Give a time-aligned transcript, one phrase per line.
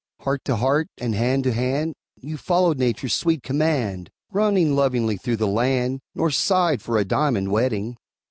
[0.21, 5.37] Heart to heart, and hand to hand, You followed Nature's sweet command, Roaming lovingly through
[5.37, 7.97] the land, Nor sighed for a Diamond Wedding.